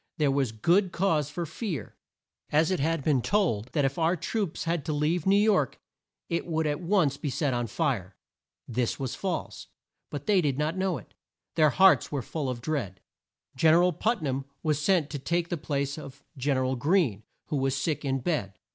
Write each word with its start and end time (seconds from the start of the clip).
There 0.17 0.31
was 0.31 0.51
good 0.51 0.91
cause 0.91 1.29
for 1.29 1.45
fear, 1.45 1.95
as 2.49 2.71
it 2.71 2.79
had 2.79 3.03
been 3.03 3.21
told 3.21 3.67
that 3.73 3.85
if 3.85 3.99
our 3.99 4.15
troops 4.15 4.63
had 4.63 4.83
to 4.85 4.93
leave 4.93 5.27
New 5.27 5.35
York 5.39 5.79
it 6.27 6.47
would 6.47 6.65
at 6.65 6.79
once 6.81 7.17
be 7.17 7.29
set 7.29 7.53
on 7.53 7.67
fire. 7.67 8.15
This 8.67 8.99
was 8.99 9.13
false, 9.13 9.67
but 10.09 10.25
they 10.25 10.41
did 10.41 10.57
not 10.57 10.75
know 10.75 10.97
it. 10.97 11.13
Their 11.53 11.69
hearts 11.69 12.11
were 12.11 12.23
full 12.23 12.49
of 12.49 12.61
dread. 12.61 12.99
Gen 13.55 13.75
er 13.75 13.83
al 13.83 13.93
Put 13.93 14.23
nam 14.23 14.45
was 14.63 14.81
sent 14.81 15.11
to 15.11 15.19
take 15.19 15.49
the 15.49 15.55
place 15.57 15.99
of 15.99 16.23
Gen 16.35 16.57
er 16.57 16.65
al 16.65 16.75
Greene 16.75 17.21
who 17.49 17.57
was 17.57 17.77
sick 17.77 18.03
in 18.03 18.21
bed. 18.21 18.55